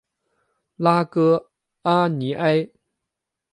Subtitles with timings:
[0.03, 0.03] 拉
[1.03, 1.51] 戈
[1.83, 2.71] 阿尼埃。